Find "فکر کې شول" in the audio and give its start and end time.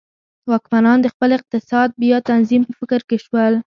2.79-3.53